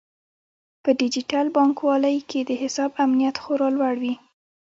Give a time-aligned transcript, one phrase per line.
[0.83, 4.13] په ډیجیټل بانکوالۍ کې د حساب امنیت خورا لوړ وي.